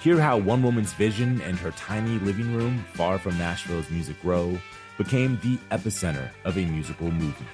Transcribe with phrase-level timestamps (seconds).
[0.00, 4.58] Hear how one woman's vision and her tiny living room, far from Nashville's Music Row,
[4.98, 7.50] became the epicenter of a musical movement.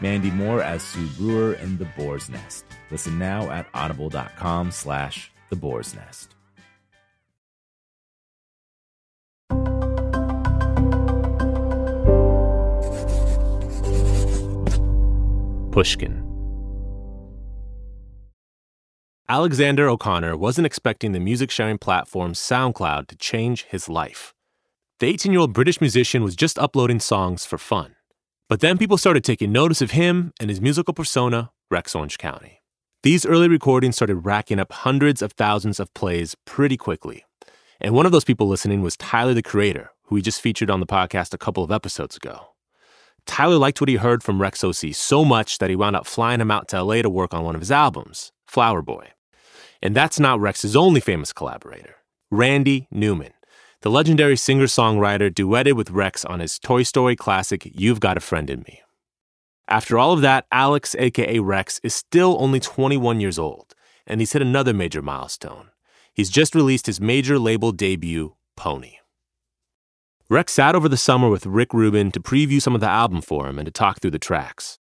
[0.00, 2.64] Mandy Moore as Sue Brewer in The Boar's Nest.
[2.90, 6.34] Listen now at audible.com slash The Boar's Nest.
[15.72, 16.27] Pushkin.
[19.30, 24.32] Alexander O'Connor wasn't expecting the music sharing platform SoundCloud to change his life.
[25.00, 27.94] The 18 year old British musician was just uploading songs for fun.
[28.48, 32.62] But then people started taking notice of him and his musical persona, Rex Orange County.
[33.02, 37.26] These early recordings started racking up hundreds of thousands of plays pretty quickly.
[37.82, 40.80] And one of those people listening was Tyler the Creator, who we just featured on
[40.80, 42.54] the podcast a couple of episodes ago.
[43.26, 46.40] Tyler liked what he heard from Rex OC so much that he wound up flying
[46.40, 49.10] him out to LA to work on one of his albums, Flower Boy.
[49.82, 51.96] And that's not Rex's only famous collaborator.
[52.30, 53.32] Randy Newman,
[53.82, 58.20] the legendary singer songwriter, duetted with Rex on his Toy Story classic, You've Got a
[58.20, 58.80] Friend in Me.
[59.68, 63.74] After all of that, Alex, aka Rex, is still only 21 years old,
[64.06, 65.68] and he's hit another major milestone.
[66.12, 68.94] He's just released his major label debut, Pony.
[70.28, 73.46] Rex sat over the summer with Rick Rubin to preview some of the album for
[73.48, 74.78] him and to talk through the tracks.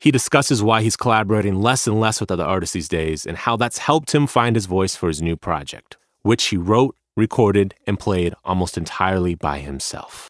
[0.00, 3.56] He discusses why he's collaborating less and less with other artists these days and how
[3.56, 7.98] that's helped him find his voice for his new project, which he wrote, recorded, and
[7.98, 10.28] played almost entirely by himself.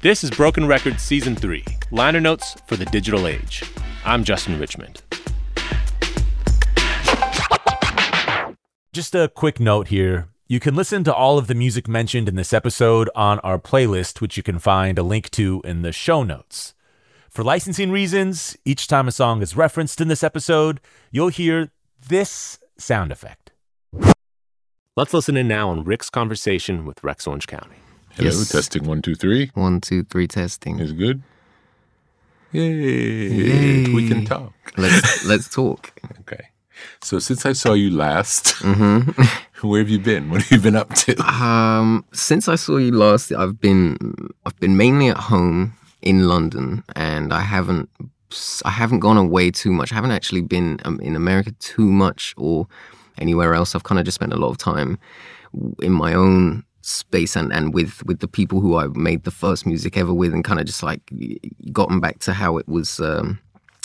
[0.00, 3.64] This is Broken Records Season 3 Liner Notes for the Digital Age.
[4.04, 5.02] I'm Justin Richmond.
[8.92, 10.28] Just a quick note here.
[10.48, 14.20] You can listen to all of the music mentioned in this episode on our playlist,
[14.20, 16.74] which you can find a link to in the show notes.
[17.28, 20.80] For licensing reasons, each time a song is referenced in this episode,
[21.10, 21.70] you'll hear
[22.08, 23.50] this sound effect.
[24.96, 27.76] Let's listen in now on Rick's conversation with Rex Orange County.
[28.14, 28.48] Hello, Yes.
[28.48, 29.50] testing one, two, three.
[29.54, 30.78] One, two, three, testing.
[30.78, 31.22] Is good?
[32.52, 32.70] Yay.
[32.72, 33.92] Yay.
[33.92, 34.54] We can talk.
[34.78, 35.92] Let's let's talk.
[36.20, 36.46] Okay.
[37.02, 39.00] So since I saw you last, hmm
[39.62, 40.30] where have you been?
[40.30, 41.16] What have you been up to?
[41.36, 43.98] Um, since I saw you last, I've been
[44.44, 47.88] I've been mainly at home in London, and I haven't
[48.64, 49.92] I haven't gone away too much.
[49.92, 52.66] I haven't actually been um, in America too much or
[53.18, 53.74] anywhere else.
[53.74, 54.98] I've kind of just spent a lot of time
[55.82, 59.66] in my own space and, and with with the people who I made the first
[59.66, 61.02] music ever with, and kind of just like
[61.72, 63.00] gotten back to how it was.
[63.00, 63.38] Um,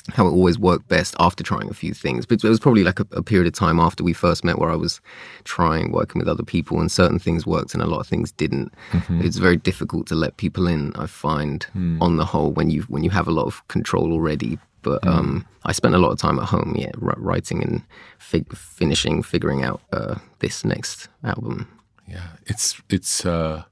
[0.10, 2.26] how it always worked best after trying a few things.
[2.26, 4.72] But it was probably like a, a period of time after we first met where
[4.72, 5.02] I was
[5.44, 8.74] trying, working with other people, and certain things worked and a lot of things didn't.
[9.10, 10.94] It's very difficult to let people in.
[10.96, 11.66] I find,
[12.02, 14.58] on the whole, when you when you have a lot of control already.
[14.84, 17.84] But um, I spent a lot of time at home, yeah, wri- writing and
[18.18, 21.68] fig- finishing, figuring out uh, this next album.
[22.08, 23.64] Yeah, it's it's uh,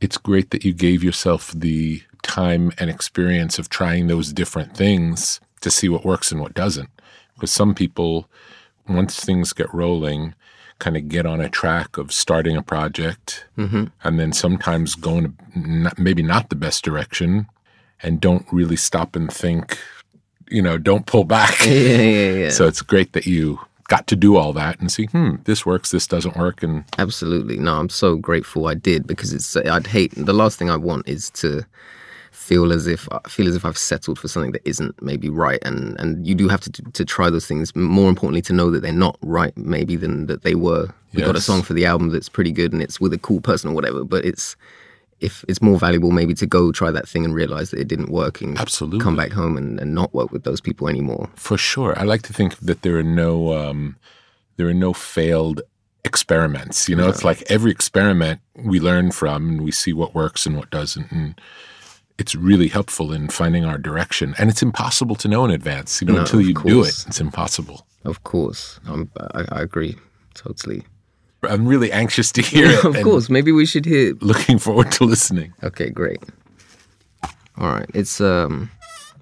[0.00, 5.40] it's great that you gave yourself the time and experience of trying those different things
[5.60, 6.88] to see what works and what doesn't.
[7.34, 8.28] Because some people
[8.88, 10.34] once things get rolling,
[10.78, 13.84] kind of get on a track of starting a project Mm-hmm.
[14.02, 17.46] and then sometimes going not, maybe not the best direction
[18.02, 19.78] and don't really stop and think,
[20.50, 21.64] you know, don't pull back.
[21.64, 22.50] Yeah, yeah, yeah.
[22.50, 25.90] So it's great that you got to do all that and see, hmm, this works,
[25.90, 26.62] this doesn't work.
[26.62, 27.58] And Absolutely.
[27.58, 29.56] No, I'm so grateful I did because it's.
[29.56, 31.64] I'd hate the last thing I want is to
[32.34, 35.62] feel as if I feel as if I've settled for something that isn't maybe right,
[35.62, 37.74] and and you do have to to try those things.
[37.74, 40.88] More importantly, to know that they're not right, maybe than that they were.
[41.14, 43.40] We got a song for the album that's pretty good and it's with a cool
[43.40, 44.56] person or whatever, but it's
[45.20, 48.10] if it's more valuable maybe to go try that thing and realize that it didn't
[48.10, 49.00] work and Absolutely.
[49.00, 51.30] come back home and, and not work with those people anymore.
[51.36, 53.96] for sure, I like to think that there are no, um,
[54.56, 55.62] there are no failed
[56.04, 56.88] experiments.
[56.88, 60.56] You know, it's like every experiment we learn from and we see what works and
[60.56, 61.10] what doesn't.
[61.10, 61.40] And
[62.18, 64.34] it's really helpful in finding our direction.
[64.38, 66.00] And it's impossible to know in advance.
[66.00, 67.86] You know, No, until you do it, it's impossible.
[68.04, 69.96] Of course, I, I agree
[70.34, 70.82] totally.
[71.42, 72.84] I'm really anxious to hear it.
[72.90, 75.52] of course, maybe we should hear Looking forward to listening.
[75.62, 76.22] Okay, great.
[77.56, 78.70] All right, it's um,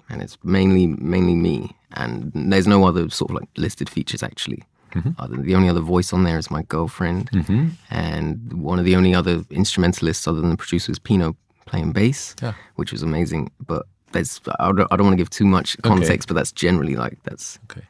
[0.09, 4.63] and it's mainly mainly me, and there's no other sort of like listed features actually.
[5.17, 7.29] Other, the only other voice on there is my girlfriend,
[7.89, 12.35] and one of the only other instrumentalists other than the producer is Pino playing bass,
[12.41, 12.53] Yeah.
[12.75, 13.51] which was amazing.
[13.65, 16.95] But there's I don't, I don't want to give too much context, but that's generally
[16.95, 17.59] like that's.
[17.71, 17.85] Okay.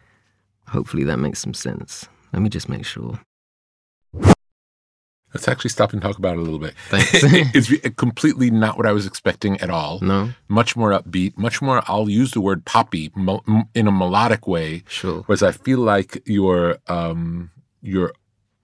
[0.69, 2.07] Hopefully that makes some sense.
[2.31, 3.19] Let me just make sure.
[5.33, 6.75] Let's actually stop and talk about it a little bit.
[6.89, 7.09] Thanks.
[7.13, 9.99] it's completely not what I was expecting at all.
[9.99, 13.11] No, Much more upbeat, much more, I'll use the word poppy
[13.73, 14.83] in a melodic way.
[14.87, 15.23] sure.
[15.25, 17.49] Whereas I feel like your, um,
[17.81, 18.13] your,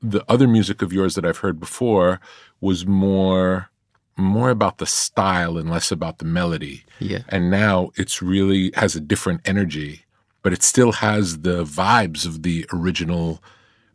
[0.04, 2.20] the other music of yours that I've heard before
[2.62, 3.72] was more,
[4.20, 6.84] more about the style and less about the melody.
[7.00, 7.20] Yeah.
[7.30, 10.06] And now it's really has a different energy,
[10.44, 13.42] but it still has the vibes of the original,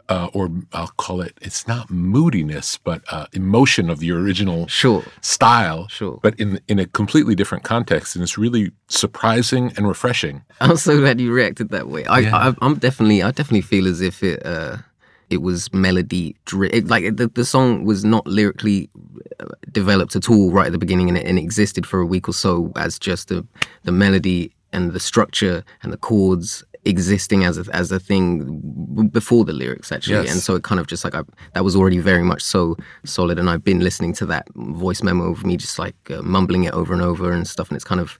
[0.09, 5.03] uh, or I'll call it, it's not moodiness, but uh, emotion of the original Sure.
[5.23, 6.19] style, Sure.
[6.23, 10.43] but in in a completely different context, and it's really surprising and refreshing.
[10.61, 12.05] I'm so glad you reacted that way.
[12.07, 12.37] I, Yeah.
[12.37, 14.77] I I'm definitely I definitely feel as if it uh
[15.31, 18.89] it was melody dri- it, like the the song was not lyrically
[19.41, 22.07] uh, developed at all right at the beginning and it, and it existed for a
[22.07, 23.47] week or so as just the
[23.85, 28.61] the melody and the structure and the chords existing as a as a thing
[29.11, 30.33] before the lyrics actually Yes.
[30.33, 31.23] and so it kind of just like I,
[31.55, 35.31] that was already very much so solid and I've been listening to that voice memo
[35.31, 38.01] of me just like uh, mumbling it over and over and stuff and it's kind
[38.03, 38.19] of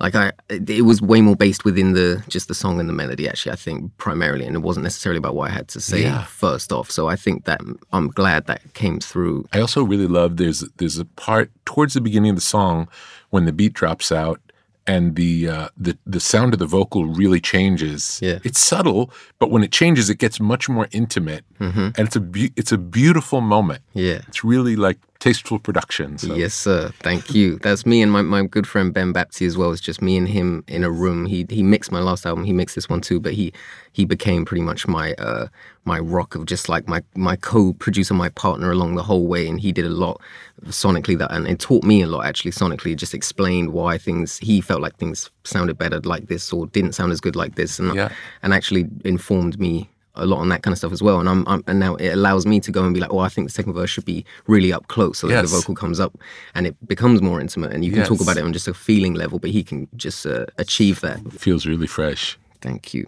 [0.00, 3.28] like I, it was way more based within the just the song and the melody.
[3.28, 6.24] Actually, I think primarily, and it wasn't necessarily about what I had to say Yeah.
[6.24, 6.90] first off.
[6.90, 7.60] So I think that
[7.92, 9.46] I'm glad that came through.
[9.52, 12.88] I also really love there's there's a part towards the beginning of the song
[13.30, 14.40] when the beat drops out
[14.86, 18.18] and the uh, the the sound of the vocal really changes.
[18.20, 18.40] Yeah.
[18.44, 22.52] it's subtle, but when it changes, it gets much more intimate, and it's a be-
[22.56, 23.80] it's a beautiful moment.
[23.94, 24.20] Yeah.
[24.28, 26.18] It's really like tasteful production.
[26.18, 26.34] So.
[26.34, 26.92] Yes, sir.
[27.00, 27.58] Thank you.
[27.60, 29.72] That's me and my, my good friend Ben Baptie as well.
[29.72, 31.24] It's just me and him in a room.
[31.24, 32.44] He he mixed my last album.
[32.44, 33.20] He mixed this one too.
[33.20, 33.50] But he
[33.92, 35.46] he became pretty much my uh
[35.86, 39.48] my rock of just like my my co-producer, my partner along the whole way.
[39.48, 40.20] And he did a lot
[40.66, 42.92] sonically that and it taught me a lot actually sonically.
[42.92, 46.92] It just explained why things he felt like things sounded better like this or didn't
[46.92, 47.78] sound as good like this.
[47.78, 48.10] And Yeah.
[48.42, 51.18] and actually informed me a lot on that kind of stuff as well.
[51.20, 53.28] And I'm, I'm and now it allows me to go and be like, oh, I
[53.28, 55.50] think the second verse should be really up close so that Yes.
[55.50, 56.16] the vocal comes up
[56.54, 57.72] and it becomes more intimate.
[57.72, 60.24] And you can talk about it on just a feeling level, but he can just
[60.26, 61.20] uh, achieve that.
[61.32, 62.38] feels really fresh.
[62.60, 63.06] Thank you.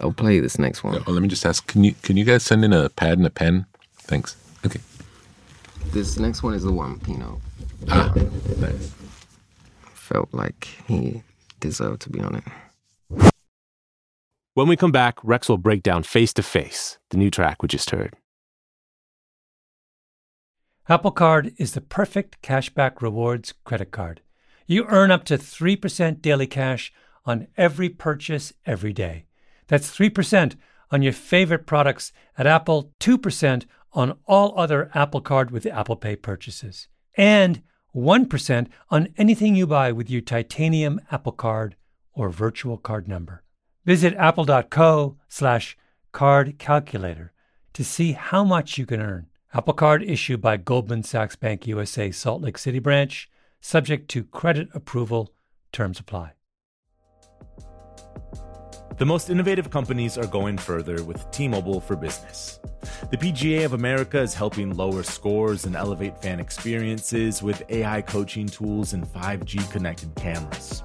[0.00, 1.02] I'll play this next one.
[1.06, 3.26] Oh, let me just ask: Can you can you guys send in a pad and
[3.26, 3.66] a pen?
[3.98, 4.34] Thanks.
[4.66, 4.80] Okay.
[5.92, 7.40] This next one is the one, Pino.
[7.88, 8.12] Ah,
[8.58, 8.90] nice.
[9.94, 11.22] Felt like he
[11.60, 12.44] deserved to be on it.
[14.54, 17.68] When we come back, Rex will break down Face to Face, the new track we
[17.68, 18.16] just heard.
[20.90, 24.20] Apple Card is the perfect cashback rewards credit card.
[24.66, 26.92] You earn up to 3% daily cash
[27.24, 29.24] on every purchase every day.
[29.68, 30.56] That's 3%
[30.90, 36.16] on your favorite products at Apple, 2% on all other Apple Card with Apple Pay
[36.16, 37.62] purchases, and
[37.96, 41.74] 1% on anything you buy with your titanium Apple Card
[42.12, 43.42] or virtual card number.
[43.84, 45.76] Visit apple.co slash
[46.12, 47.32] card calculator
[47.72, 49.26] to see how much you can earn.
[49.52, 53.28] Apple Card issued by Goldman Sachs Bank USA Salt Lake City branch,
[53.60, 55.34] subject to credit approval.
[55.72, 56.32] Terms apply.
[58.98, 62.60] The most innovative companies are going further with T Mobile for Business.
[63.10, 68.46] The PGA of America is helping lower scores and elevate fan experiences with AI coaching
[68.46, 70.84] tools and 5G connected cameras.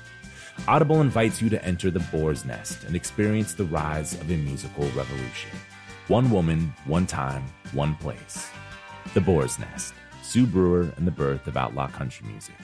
[0.67, 4.85] Audible invites you to enter the boar's nest and experience the rise of a musical
[4.89, 5.49] revolution.
[6.07, 8.47] One woman, one time, one place.
[9.13, 9.93] The Boar's Nest.
[10.21, 12.55] Sue Brewer and the birth of outlaw country music.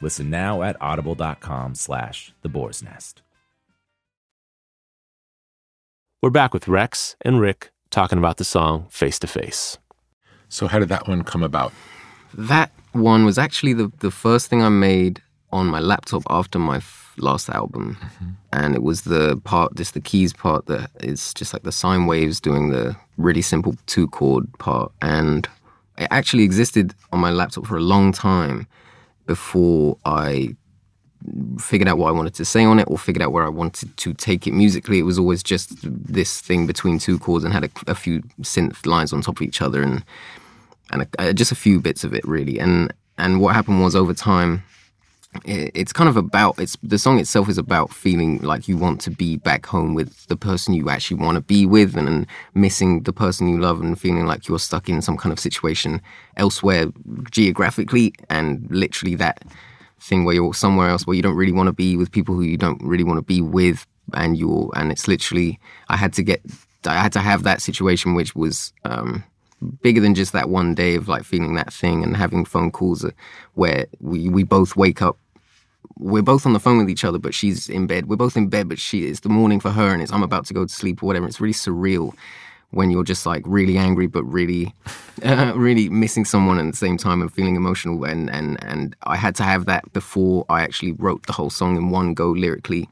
[0.00, 3.22] Listen now at audible.com slash the boar's nest.
[6.22, 9.78] We're back with Rex and Rick talking about the song Face to Face.
[10.48, 11.72] So how did that one come about?
[12.34, 16.76] That one was actually the, the first thing I made on my laptop after my
[16.76, 17.96] f- last album.
[18.52, 22.06] And it was the part, just the keys part that is just like the sine
[22.06, 24.92] waves doing the really simple two chord part.
[25.02, 25.48] And
[25.96, 28.66] it actually existed on my laptop for a long time
[29.26, 30.56] before I
[31.58, 33.96] figured out what I wanted to say on it or figured out where I wanted
[33.96, 34.98] to take it musically.
[34.98, 38.86] It was always just this thing between two chords and had a, a few synth
[38.86, 40.04] lines on top of each other and
[40.90, 42.58] and a, just a few bits of it really.
[42.58, 44.62] And and what happened was over time,
[45.44, 49.10] it's kind of about it's the song itself is about feeling like you want to
[49.10, 53.02] be back home with the person you actually want to be with and, and missing
[53.02, 56.00] the person you love and feeling like you're stuck in some kind of situation
[56.36, 56.86] elsewhere
[57.30, 59.42] geographically and literally that
[60.00, 62.42] thing where you're somewhere else where you don't really want to be with people who
[62.42, 65.58] you don't really want to be with and you're and it's literally
[65.88, 66.40] i had to get
[66.86, 69.22] i had to have that situation which was um
[69.82, 73.04] bigger than just that one day of like feeling that thing and having phone calls
[73.04, 73.10] uh,
[73.54, 75.18] where we we both wake up
[75.98, 78.08] we're both on the phone with each other but she's in bed.
[78.08, 80.46] We're both in bed but she it's the morning for her and it's i'm about
[80.46, 81.26] to go to sleep or whatever.
[81.26, 82.14] It's really surreal
[82.70, 84.74] when you're just like really angry but really
[85.24, 88.04] uh, really missing someone at the same time and feeling emotional.
[88.04, 91.76] And and and I had to have that before I actually wrote the whole song
[91.76, 92.88] in one go lyrically.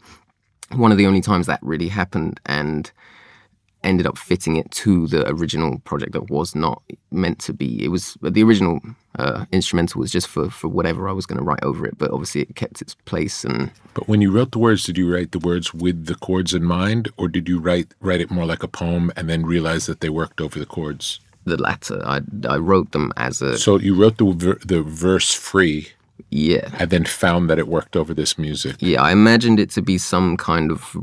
[0.73, 2.91] One of the only times that really happened and
[3.87, 7.89] ended up fitting it to the original project that was not meant to be it
[7.89, 8.81] was the original
[9.19, 12.11] uh, instrumental was just for for whatever I was going to write over it but
[12.11, 15.31] obviously it kept its place and But when you wrote the words, did you write
[15.33, 18.63] the words with the chords in mind, or did you write write it more like
[18.63, 21.21] a poem and then realize that they worked over the chords?
[21.47, 25.33] the latter I I wrote them as a So you wrote the ver- the verse
[25.33, 25.89] free,
[26.31, 28.77] yeah and then found that it worked over this music.
[28.81, 30.97] Yeah, I imagined it to be some kind of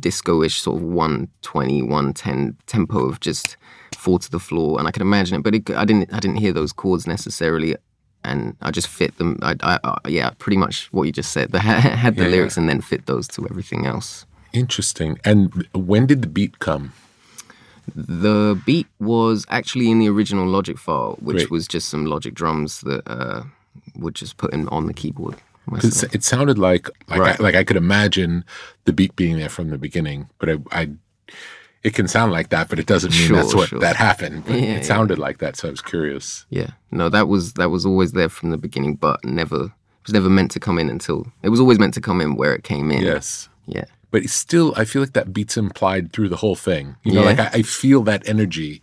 [0.00, 3.56] disco-ish sort of 120, 110 tempo of just
[3.96, 6.12] fall to the floor, and I could imagine it, but it, I didn't.
[6.12, 7.76] I didn't hear those chords necessarily,
[8.24, 9.38] and I just fit them.
[9.42, 11.54] I, I, I yeah, pretty much what you just said.
[11.54, 11.58] I
[12.04, 14.26] had the Yeah, lyrics and then fit those to everything else.
[14.52, 15.18] Interesting.
[15.24, 16.92] And when did the beat come?
[17.94, 21.50] The beat was actually in the original Logic file, which Great.
[21.50, 23.44] was just some Logic drums that uh,
[23.94, 25.36] would just put in on the keyboard.
[25.66, 26.14] Myself.
[26.14, 27.40] it sounded like like Right.
[27.40, 28.44] I, like I could imagine
[28.84, 30.90] the beat being there from the beginning, but I, I
[31.82, 33.78] it can sound like that, but it doesn't mean Sure, that's what sure.
[33.80, 34.44] that happened.
[34.46, 36.46] But Yeah, it sounded like that, so I was curious.
[36.50, 40.12] Yeah, no, that was that was always there from the beginning, but never it was
[40.14, 42.62] never meant to come in until it was always meant to come in where it
[42.64, 43.02] came in.
[43.02, 43.48] Yes.
[43.66, 46.94] yeah, But it's still, I feel like that beat's implied through the whole thing.
[47.02, 47.30] You know, Yeah.
[47.32, 47.38] Mm-hmm.
[47.42, 48.80] like I, I feel that energy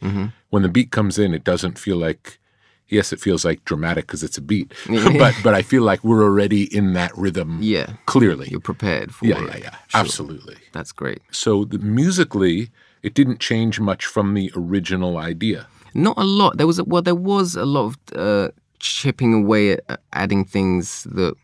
[0.49, 1.33] when the beat comes in.
[1.33, 2.39] It doesn't feel like,
[2.87, 4.73] yes, it feels like dramatic because it's a beat,
[5.17, 7.59] but but I feel like we're already in that rhythm.
[7.61, 7.93] yeah.
[8.05, 8.47] clearly.
[8.49, 9.47] You're prepared for yeah, it.
[9.49, 9.99] yeah, yeah, Sure.
[10.01, 10.57] absolutely.
[10.71, 11.21] That's great.
[11.31, 12.69] So the, musically,
[13.01, 15.67] it didn't change much from the original idea.
[15.93, 16.57] Not a lot.
[16.57, 18.49] There was a, well, there was a lot of uh,
[18.79, 21.35] chipping away at uh, adding things that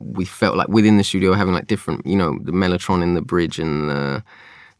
[0.00, 3.22] we felt like within the studio having like different, you know, the mellotron in the
[3.22, 4.22] bridge and the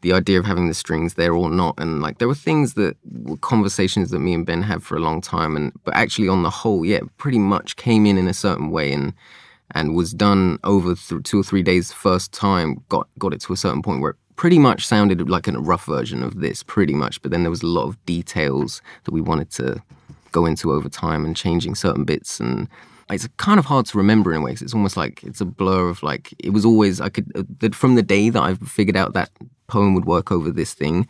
[0.01, 1.75] the idea of having the strings there or not.
[1.77, 4.99] And like there were things that were conversations that me and Ben had for a
[4.99, 5.55] long time.
[5.55, 8.91] And but actually, on the whole, yeah, pretty much came in in a certain way
[8.93, 9.13] and
[9.71, 12.83] and was done over th- two or three days first time.
[12.89, 15.85] Got got it to a certain point where it pretty much sounded like a rough
[15.85, 17.21] version of this, pretty much.
[17.21, 19.81] But then there was a lot of details that we wanted to
[20.31, 22.67] go into over time and changing certain bits and
[23.09, 24.61] it's kind of hard to remember in ways.
[24.61, 27.75] It's almost like it's a blur of like it was always I could uh, that
[27.75, 29.29] from the day that I figured out that
[29.67, 31.07] poem would work over this thing.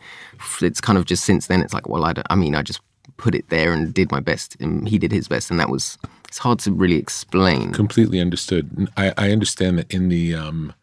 [0.60, 1.62] It's kind of just since then.
[1.62, 2.80] It's like well, I, I mean, I just
[3.16, 5.96] put it there and did my best, and he did his best, and that was
[6.28, 7.72] it's hard to really explain.
[7.72, 8.90] Completely understood.
[8.96, 10.74] I, I understand that in the um,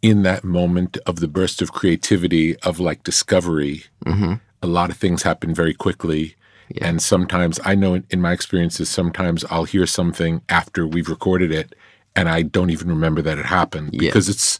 [0.00, 4.34] in that moment of the burst of creativity of like discovery, mm-hmm.
[4.62, 6.36] a lot of things happen very quickly
[6.70, 6.86] yeah.
[6.86, 11.74] And sometimes I know in, my experiences, sometimes I'll hear something after we've recorded it
[12.14, 14.32] and I don't even remember that it happened because yeah.
[14.32, 14.58] it's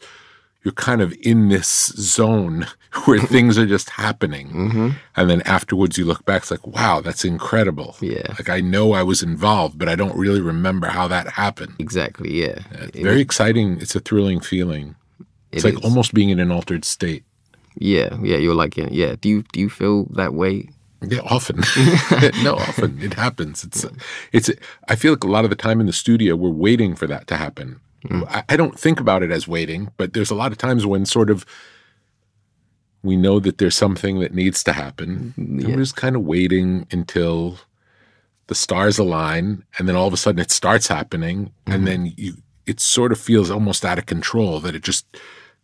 [0.63, 2.67] you're kind of in this zone
[3.05, 4.49] where things are just happening.
[4.49, 4.89] Mm-hmm.
[5.15, 7.95] And then afterwards you look back, it's like, wow, that's incredible.
[7.99, 8.27] Yeah.
[8.29, 11.75] Like I know I was involved, but I don't really remember how that happened.
[11.79, 12.41] Exactly.
[12.41, 12.59] Yeah.
[12.71, 13.79] yeah very it, exciting.
[13.81, 14.95] It's a thrilling feeling.
[15.51, 15.89] It's it like is.
[15.89, 17.23] almost being in an altered state.
[17.75, 18.17] Yeah.
[18.21, 18.37] Yeah.
[18.37, 19.15] You're like, yeah.
[19.19, 20.69] Do you, do you feel that way
[21.01, 21.57] yeah, often.
[22.43, 23.63] no, often it happens.
[23.63, 23.85] It's
[24.31, 24.49] it's.
[24.87, 27.27] I feel like a lot of the time in the studio we're waiting for that
[27.27, 27.79] to happen.
[28.05, 28.27] Mm.
[28.29, 31.05] I, I, don't think about it as waiting, but there's a lot of times when
[31.05, 31.45] sort of
[33.03, 35.65] we know that there's something that needs to happen, yeah.
[35.65, 37.59] and we're just kind of waiting until
[38.47, 41.71] the stars align, and then all of a sudden it starts happening, mm-hmm.
[41.71, 42.33] and then you
[42.65, 45.05] it sort of feels almost out of control that it just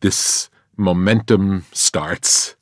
[0.02, 2.57] this momentum starts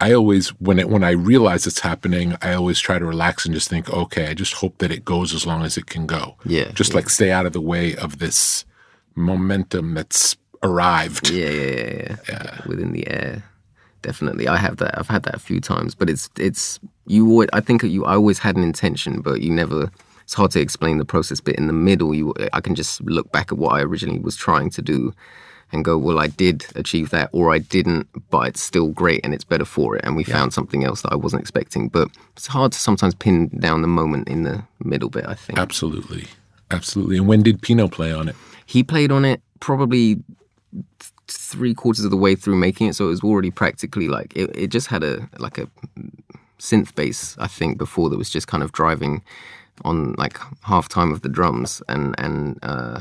[0.00, 3.54] I always when it when I realize it's happening, I always try to relax and
[3.54, 6.36] just think, okay, I just hope that it goes as long as it can go.
[6.44, 6.70] Yeah.
[6.72, 6.96] Just yeah.
[6.96, 8.64] like stay out of the way of this
[9.14, 11.30] momentum that's arrived.
[11.30, 12.16] Yeah, yeah, yeah, yeah.
[12.28, 12.60] yeah.
[12.66, 13.42] Within the air.
[14.02, 14.46] Definitely.
[14.46, 14.98] I have that.
[14.98, 18.14] I've had that a few times, but it's it's you always, I think you I
[18.14, 19.90] always had an intention, but you never
[20.26, 23.30] it's hard to explain the process but in the middle you I can just look
[23.30, 25.14] back at what I originally was trying to do
[25.72, 29.34] and go, well, I did achieve that, or I didn't, but it's still great and
[29.34, 30.04] it's better for it.
[30.04, 30.34] And we yeah.
[30.34, 31.88] found something else that I wasn't expecting.
[31.88, 35.58] But it's hard to sometimes pin down the moment in the middle bit, I think.
[35.58, 36.26] Absolutely.
[36.70, 37.18] Absolutely.
[37.18, 38.36] And when did Pino play on it?
[38.66, 40.22] He played on it probably
[41.28, 42.94] three quarters of the way through making it.
[42.94, 45.68] So it was already practically like, it, it just had a, like a
[46.58, 49.22] synth bass, I think, before that was just kind of driving
[49.84, 53.00] on like half time of the drums and, and, uh,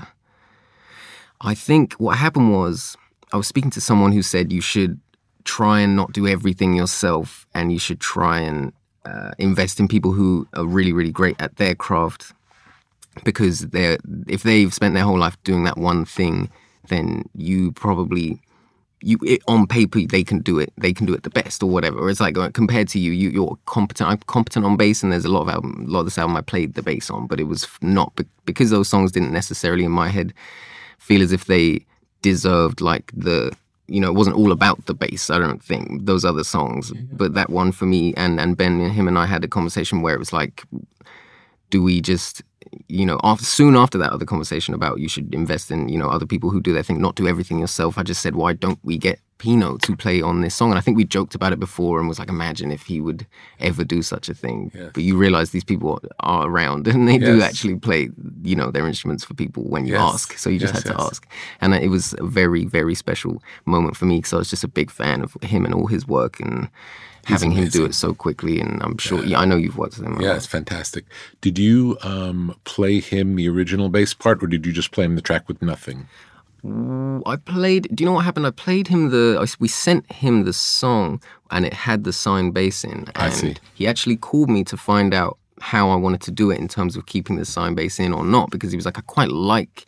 [1.42, 2.96] I think what happened was
[3.34, 5.00] I was speaking to someone who said you should
[5.44, 8.74] try and not do everything yourself and you should try and
[9.06, 12.34] uh, invest in people who are really, really great at their craft
[13.24, 16.50] because they're if they've spent their whole life doing that one thing,
[16.90, 18.42] then you probably
[19.02, 21.70] you it, on paper they can do it they can do it the best or
[21.70, 22.10] whatever.
[22.10, 25.26] It's like uh, compared to you, you you're competent i'm competent on bass and there's
[25.26, 27.40] a lot of album, a lot of this album i played the bass on but
[27.40, 30.34] it was not because those songs didn't necessarily in my head
[31.06, 31.86] feel as if they
[32.22, 33.56] deserved like the
[33.88, 35.30] you know, it wasn't all about the bass.
[35.30, 38.92] I don't think those other songs, but that one for me and and Ben, and
[38.92, 40.64] him and I had a conversation where it was like,
[41.70, 42.42] do we just,
[42.88, 46.10] you know, after, soon after that other conversation about you should invest in you know
[46.10, 47.98] other people who do their thing, not do everything yourself.
[48.00, 50.70] I just said, why don't we get Pino to play on this song.
[50.72, 53.28] And I think we joked about it before and was like, imagine if he would
[53.60, 54.72] ever do such a thing.
[54.74, 54.92] Yes.
[54.94, 57.22] But you realize these people are around and they yes.
[57.22, 58.10] do actually play,
[58.44, 60.02] you know, their instruments for people when you yes.
[60.02, 60.38] ask.
[60.38, 61.28] So you just had to ask.
[61.62, 64.70] And it was a very, very special moment for me because I was just a
[64.70, 66.70] big fan of him and all his work and
[67.28, 67.82] He's having amazing.
[67.82, 68.60] him do it so quickly.
[68.60, 70.22] And I'm sure, yeah, yeah I know you've worked with him.
[70.22, 71.06] Yeah, it's fantastic.
[71.42, 75.16] Did you um, play him the original bass part or did you just play him
[75.16, 76.08] the track with nothing?
[77.26, 77.88] I played.
[77.94, 78.48] Do you know what happened?
[78.48, 79.56] I played him the.
[79.60, 82.92] We sent him the song, and it had the signed bass in.
[82.92, 83.56] And I see.
[83.74, 86.96] He actually called me to find out how I wanted to do it in terms
[86.96, 89.86] of keeping the signed bass in or not, because he was like, I quite like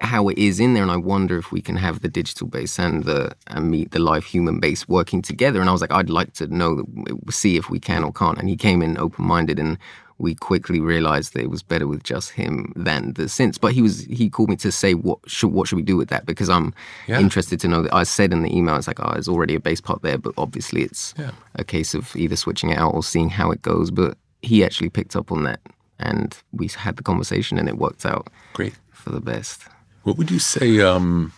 [0.00, 2.78] how it is in there, and I wonder if we can have the digital bass
[2.78, 5.60] and the and meet the live human bass working together.
[5.60, 6.84] And I was like, I'd like to know,
[7.30, 8.38] see if we can or can't.
[8.38, 9.78] And he came in open minded and
[10.18, 13.60] we quickly realized that it was better with just him than the synths.
[13.60, 16.08] But he was he called me to say what should what should we do with
[16.08, 16.74] that because I'm
[17.06, 17.20] yeah.
[17.20, 19.60] interested to know that I said in the email it's like oh there's already a
[19.60, 21.32] bass part there, but obviously it's yeah.
[21.54, 23.90] a case of either switching it out or seeing how it goes.
[23.90, 25.60] But he actually picked up on that
[25.98, 29.62] and we had the conversation and it worked out great for the best.
[30.02, 30.80] What would you say?
[30.80, 31.32] Um,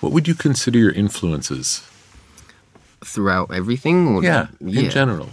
[0.00, 1.86] what would you consider your influences
[3.04, 4.08] throughout everything?
[4.08, 5.30] Or, yeah, yeah, in general.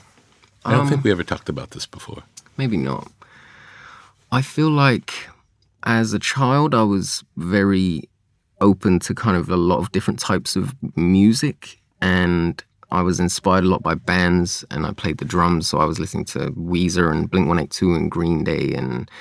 [0.67, 2.23] I don't um, think we ever talked about this before.
[2.57, 3.09] Maybe not.
[4.31, 5.13] I feel like
[5.83, 8.09] as a child, I was very
[8.59, 11.79] open to kind of a lot of different types of music.
[12.01, 15.67] and I was inspired a lot by bands, and I played the drums.
[15.67, 19.11] So I was listening to Weezer and Blink One Eight Two and Green Day, and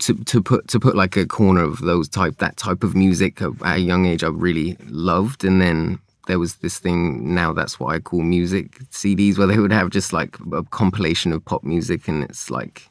[0.00, 3.40] to to put to put like a corner of those type that type of music
[3.40, 5.44] at a young age, I really loved.
[5.44, 9.58] And then there was this thing now that's what I call music CDs, where they
[9.58, 12.88] would have just like a compilation of pop music, and it's like,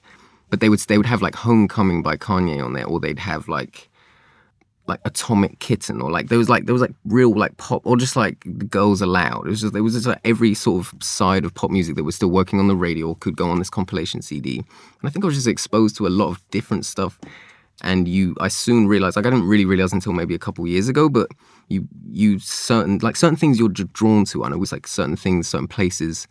[0.50, 3.48] but they would they would have like Homecoming by Kanye on there, or they'd have
[3.48, 3.90] like
[4.90, 7.96] like Atomic Kitten or like there was like there was like real like pop or
[7.96, 9.46] just like the Girls Aloud.
[9.46, 12.04] It was just there was just like every sort of side of pop music that
[12.04, 14.58] was still working on the radio or could go on this compilation CD.
[14.58, 14.68] And
[15.06, 17.18] I think I was just exposed to a lot of different stuff.
[17.82, 20.90] And you, I soon realized, like I didn't really realize until maybe a couple years
[20.90, 21.30] ago, but
[21.70, 24.44] you, you certain like certain things you're drawn to.
[24.44, 26.28] I know it's like certain things, certain places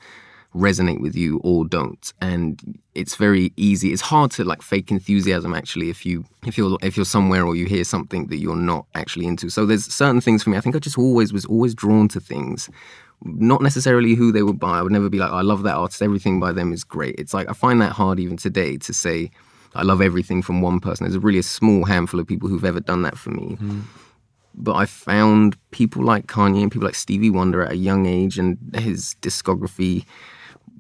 [0.55, 2.13] resonate with you or don't.
[2.21, 6.77] And it's very easy it's hard to like fake enthusiasm actually if you if you're
[6.83, 9.49] if you're somewhere or you hear something that you're not actually into.
[9.51, 10.57] So there's certain things for me.
[10.57, 12.69] I think i just always was always drawn to things.
[13.25, 14.79] Not necessarily who they would buy.
[14.79, 16.03] I would never be like oh, i love that artist.
[16.03, 17.17] Everything by them is great.
[17.19, 19.31] It's like i find that hard even today to say
[19.75, 21.05] i love everything from one person.
[21.05, 23.57] There's really a small handful of people who've ever done that for me.
[23.61, 23.83] Mm.
[24.61, 28.39] But I found people like Kanye and people like Stevie Wonder at a young age,
[28.39, 30.05] and his discography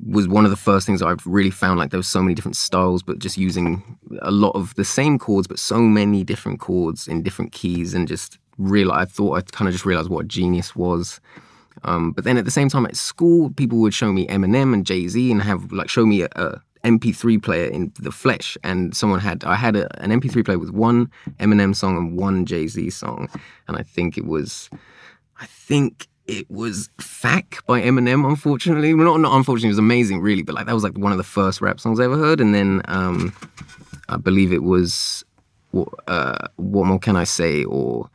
[0.05, 2.57] was one of the first things I've really found like there was so many different
[2.57, 7.09] styles, but just using a lot of the same chords, but so many different chords
[7.09, 8.91] in different keys, and just real.
[8.93, 11.21] I thought I kind of just realized what genius was.
[11.85, 14.85] Um, but then at the same time at school, people would show me Eminem and
[14.85, 18.96] Jay Z and have like show me a, a, MP3 player in the flesh, and
[18.96, 22.66] someone had I had a, an MP3 player with one Eminem song and one Jay
[22.66, 23.29] Z song,
[23.66, 24.70] and I think it was,
[25.40, 28.27] I think it was "Fack" by Eminem.
[28.27, 30.42] Unfortunately, well, not not unfortunately, it was amazing, really.
[30.42, 32.40] But like that was like one of the first rap songs I ever heard.
[32.40, 33.35] And then um,
[34.09, 35.24] I believe it was
[35.72, 38.09] what, uh, "What More Can I Say" or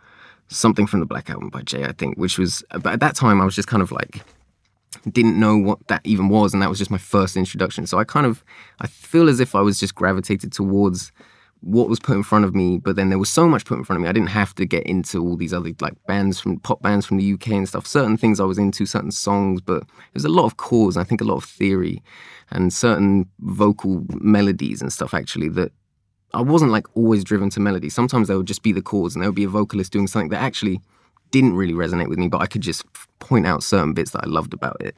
[0.48, 2.18] something from the Black Album by Jay, I think.
[2.18, 4.22] Which was, but at that time, I was just kind of like
[5.12, 7.88] didn't know what that even was, and that was just my first introduction.
[7.88, 8.44] So I kind of
[8.80, 11.12] I feel as if I was just gravitated towards
[11.64, 13.86] what was put in front of me, but then there was so much put in
[13.86, 14.10] front of me.
[14.10, 17.18] I didn't have to get into all these other like bands from pop bands from
[17.18, 17.88] the UK and stuff.
[17.88, 20.98] Certain things I was into, certain songs, but there's a lot of chords.
[20.98, 22.04] I think a lot of theory
[22.52, 25.72] and certain vocal melodies and stuff actually that
[26.34, 27.90] I wasn't like always driven to melody.
[27.90, 30.30] Sometimes there would just be the chords and there would be a vocalist doing something
[30.30, 30.82] that actually
[31.34, 32.86] didn't really resonate with me, but I could just
[33.20, 34.96] point out certain bits that I loved about it.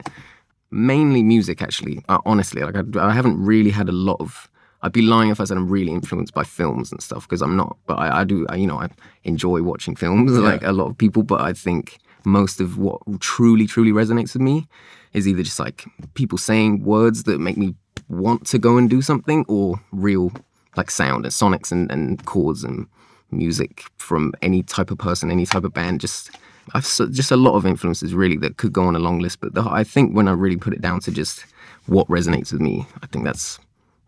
[0.70, 2.04] Mainly music, actually.
[2.10, 5.40] Uh, honestly, like I, I haven't really had a lot of I'd be lying if
[5.40, 7.78] I said I'm really influenced by films and stuff because I'm not.
[7.88, 8.90] But I, I do, I, you know, I
[9.24, 10.40] enjoy watching films yeah.
[10.40, 11.24] like a lot of people.
[11.24, 14.68] But I think most of what truly, truly resonates with me
[15.14, 17.74] is either just like people saying words that make me
[18.10, 20.32] want to go and do something, or real
[20.76, 22.88] like sound and sonics and, and chords and
[23.32, 26.02] music from any type of person, any type of band.
[26.02, 26.32] Just
[26.74, 29.40] I've just a lot of influences really that could go on a long list.
[29.40, 31.46] But the, I think when I really put it down to just
[31.86, 33.60] what resonates with me, I think that's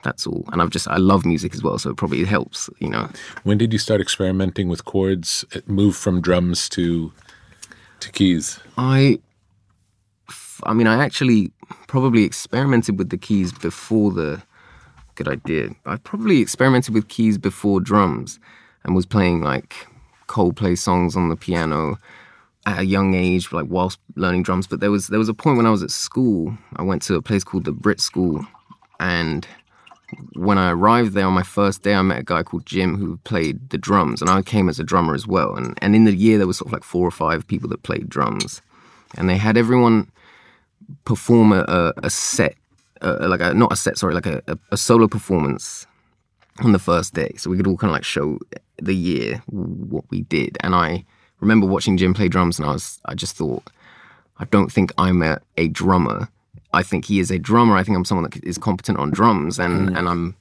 [0.03, 0.45] that's all.
[0.51, 3.10] And I've just I love music as well, so it probably helps, you know.
[3.43, 5.45] When did you start experimenting with chords?
[5.65, 7.12] Move from drums to
[7.99, 8.60] to keys.
[8.77, 9.19] I
[10.63, 11.51] I mean, I actually
[11.88, 14.41] probably experimented with the keys before the
[15.15, 15.69] good idea.
[15.86, 18.39] I probably experimented with keys before drums
[18.88, 19.76] and was playing like
[20.28, 21.97] Coldplay songs on the piano
[22.65, 24.65] at a young age, like whilst learning drums.
[24.65, 26.58] But there was there was a point when I was at school.
[26.78, 28.45] I went to a place called the Brit School,
[29.00, 29.47] and
[30.34, 33.17] when I arrived there on my first day, I met a guy called Jim who
[33.17, 35.56] played the drums, and I came as a drummer as well.
[35.56, 37.84] And and in the year, there was sort of like four or five people that
[37.84, 38.62] played drums,
[39.17, 40.10] and they had everyone
[41.04, 42.56] perform a, a set,
[43.02, 45.86] uh, like a not a set, sorry, like a, a, a solo performance
[46.63, 48.39] on the first day, so we could all kind of like show
[48.82, 50.58] the year what we did.
[50.62, 51.06] And I
[51.39, 53.63] remember watching Jim play drums, and I was I just thought,
[54.38, 56.30] I don't think I'm a, a drummer
[56.74, 57.76] I think he is a drummer.
[57.76, 59.98] I think I'm someone that is competent on drums, and mm.
[59.98, 60.36] and I'm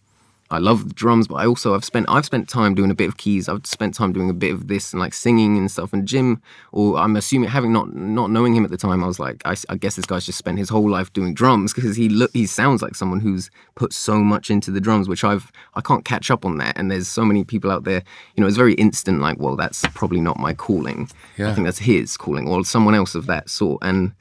[0.51, 3.09] I love the drums, but I also I've spent I've spent time doing a bit
[3.09, 3.49] of keys.
[3.49, 5.93] I've spent time doing a bit of this and like singing and stuff.
[5.93, 6.41] And Jim,
[6.73, 9.57] or I'm assuming having not not knowing him at the time, I was like, I,
[9.69, 12.47] I guess this guy's just spent his whole life doing drums because he look he
[12.47, 16.31] sounds like someone who's put so much into the drums, which I've I can't catch
[16.31, 16.79] up on that.
[16.79, 18.03] And there's so many people out there,
[18.37, 19.21] you know, it's very instant.
[19.21, 21.11] Like, well, that's probably not my calling.
[21.37, 21.51] Yeah.
[21.51, 23.83] I think that's his calling or someone else of that sort.
[23.83, 24.13] And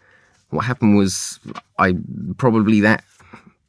[0.50, 1.40] what happened was
[1.78, 1.96] I
[2.38, 3.04] probably that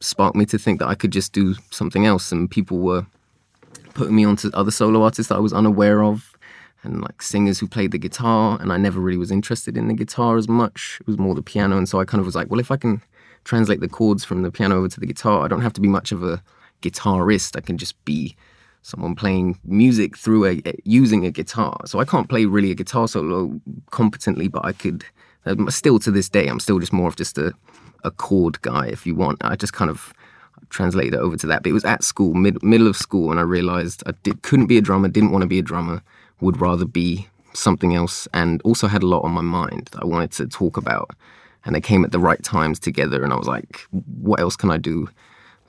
[0.00, 3.06] sparked me to think that I could just do something else, and people were
[3.94, 6.36] putting me onto other solo artists that I was unaware of,
[6.82, 9.94] and like singers who played the guitar, and I never really was interested in the
[9.94, 10.98] guitar as much.
[11.00, 12.76] It was more the piano, and so I kind of was like, well, if I
[12.76, 13.02] can
[13.44, 15.88] translate the chords from the piano over to the guitar, I don't have to be
[15.88, 16.42] much of a
[16.82, 17.56] guitarist.
[17.56, 18.36] I can just be
[18.82, 21.76] someone playing music through a, using a guitar.
[21.86, 25.04] So I can't play really a guitar solo competently, but I could
[25.46, 27.52] Um, Still to this day, I'm still just more of just a
[28.04, 29.38] a chord guy, if you want.
[29.44, 30.12] I just kind of
[30.70, 31.62] translated it over to that.
[31.62, 34.66] But it was at school, mid, middle of school, and I realized I did, couldn't
[34.66, 36.02] be a drummer, didn't want to be a drummer,
[36.40, 40.06] would rather be something else, and also had a lot on my mind that I
[40.06, 41.10] wanted to talk about.
[41.64, 43.80] And they came at the right times together, and I was like,
[44.20, 45.08] what else can I do?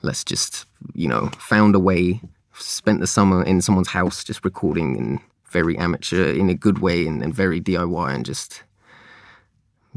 [0.02, 2.20] Let's just, you know, found a way,
[2.54, 7.06] spent the summer in someone's house just recording and very amateur in a good way
[7.06, 8.62] and, and very DIY and just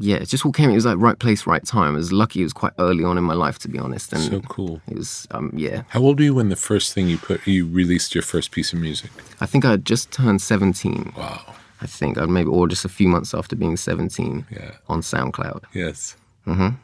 [0.01, 0.69] yeah, it just all came.
[0.69, 1.93] It was like right place, right time.
[1.93, 2.41] I was lucky.
[2.41, 4.11] It was quite early on in my life, to be honest.
[4.13, 4.81] And So cool.
[4.87, 5.83] it was, um, yeah.
[5.89, 8.73] How old were you when the first thing you put you released your first piece
[8.73, 9.11] of music?
[9.39, 11.13] I think I had just turned seventeen.
[11.17, 11.41] Wow.
[11.83, 14.45] I think I'd maybe, or just a few months after being seventeen.
[14.51, 14.71] Yeah.
[14.89, 16.15] On SoundCloud, Yes.
[16.47, 16.75] Mm-hmm.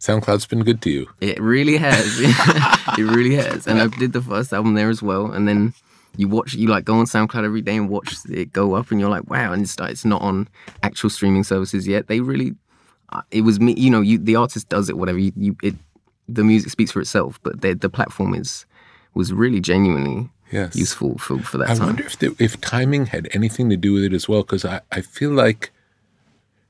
[0.00, 1.06] SoundCloud's been good to you.
[1.20, 2.20] it really has.
[2.20, 3.66] it really has.
[3.66, 5.26] And I did the first album there as well.
[5.32, 5.74] And then
[6.16, 9.00] you watch, you like go on SoundCloud every day and watch it go up, and
[9.00, 9.52] you're like, wow.
[9.52, 10.48] And it's, it's not on
[10.82, 12.08] actual streaming services yet.
[12.08, 12.54] They really,
[13.10, 13.74] uh, it was me.
[13.74, 14.96] You know, you the artist does it.
[14.98, 15.74] Whatever you, you it,
[16.28, 17.38] the music speaks for itself.
[17.42, 18.66] But the the platform is
[19.14, 20.74] was really genuinely Yes.
[20.76, 21.86] useful for for that I time.
[21.88, 24.80] wonder if the, if timing had anything to do with it as well, because I,
[24.90, 25.70] I feel like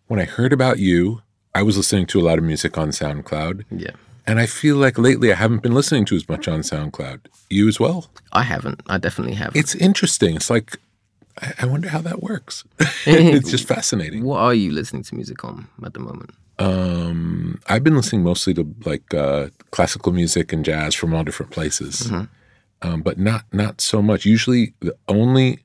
[0.08, 1.22] when I heard about you,
[1.54, 3.92] I was listening to a lot of music on SoundCloud, Yeah.
[4.28, 7.20] And I feel like lately I haven't been listening to as much on SoundCloud.
[7.48, 8.10] You as well?
[8.32, 8.82] I haven't.
[8.86, 9.56] I definitely haven't.
[9.56, 10.36] It's interesting.
[10.36, 10.76] It's like
[11.40, 12.64] I, I wonder how that works.
[13.06, 14.24] it's just fascinating.
[14.24, 16.30] what are you listening to music on at the moment?
[16.58, 21.52] Um, I've been listening mostly to like uh, classical music and jazz from all different
[21.52, 22.10] places,
[22.82, 24.26] um, but not not so much.
[24.26, 25.60] Usually, the only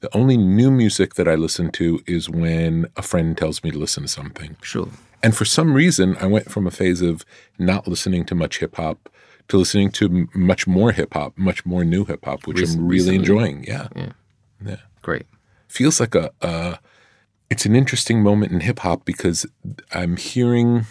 [0.00, 3.78] the only new music that I listen to is when a friend tells me to
[3.78, 4.56] listen to something.
[4.62, 4.88] Sure.
[5.22, 7.24] And for some reason, I went from a phase of
[7.58, 9.08] not listening to much hip hop
[9.48, 12.86] to listening to m- much more hip hop, much more new hip hop, which I'm
[12.86, 13.16] really recently.
[13.16, 13.64] enjoying.
[13.64, 13.88] Yeah.
[14.64, 14.76] Yeah.
[15.02, 15.26] Great.
[15.68, 16.78] feels like a, a
[17.50, 19.44] it's an interesting moment in hip hop because
[19.92, 20.86] I'm hearing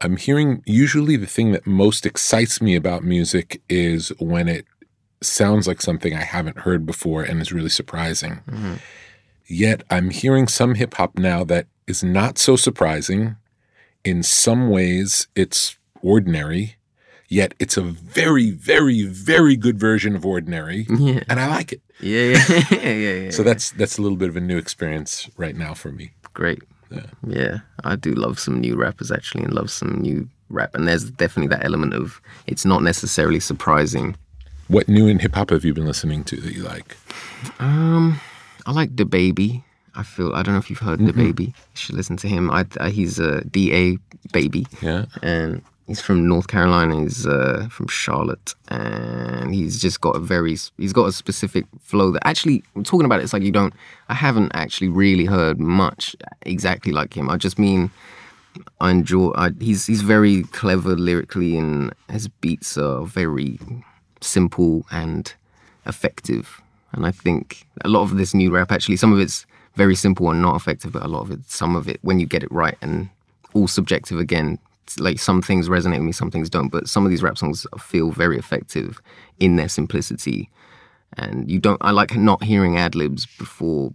[0.00, 4.64] I'm hearing usually the thing that most excites me about music is when it
[5.20, 8.40] sounds like something I haven't heard before and is really surprising.
[8.48, 8.74] Mm-hmm.
[9.46, 13.36] Yet I'm hearing some hip hop now that is not so surprising.
[14.04, 16.76] In some ways, it's ordinary,
[17.28, 21.24] yet it's a very, very, very good version of ordinary, Yeah.
[21.28, 21.82] and I like it.
[22.00, 22.22] Yeah.
[22.48, 22.62] Yeah.
[22.70, 22.78] yeah.
[22.92, 23.14] Yeah.
[23.24, 23.30] yeah.
[23.30, 26.12] So that's that's a little bit of a new experience right now for me.
[26.34, 26.62] Great.
[27.26, 27.58] Yeah.
[27.84, 30.74] I do love some new rappers actually and love some new rap.
[30.74, 34.16] And there's definitely that element of it's not necessarily surprising.
[34.68, 36.96] What new in hip hop have you been listening to that you like?
[37.58, 38.20] Um,
[38.64, 39.64] I like DaBaby.
[39.98, 41.48] I feel I don't know if you've heard DaBaby.
[41.48, 42.50] You should listen to him.
[42.50, 43.98] I, I he's a DA
[44.32, 44.66] baby.
[44.80, 45.06] Yeah.
[45.22, 47.00] and he's from North Carolina.
[47.00, 52.12] He's uh, from Charlotte, and he's just got a very he's got a specific flow
[52.12, 53.24] that actually I'm talking about it.
[53.24, 53.74] It's like you don't.
[54.08, 57.28] I haven't actually really heard much exactly like him.
[57.28, 57.90] I just mean
[58.80, 59.32] I enjoy.
[59.34, 63.58] I, he's he's very clever lyrically, and his beats are very
[64.20, 65.34] simple and
[65.86, 66.60] effective.
[66.92, 69.44] And I think a lot of this new rap actually, some of it's
[69.82, 72.26] very simple and not effective, but a lot of it, some of it, when you
[72.26, 73.08] get it right, and
[73.54, 74.58] all subjective again.
[74.98, 76.70] Like some things resonate with me, some things don't.
[76.70, 79.00] But some of these rap songs feel very effective
[79.38, 80.48] in their simplicity,
[81.22, 81.80] and you don't.
[81.88, 83.92] I like not hearing ad libs before